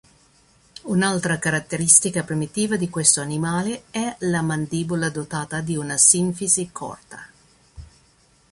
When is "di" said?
2.75-2.89, 5.61-5.77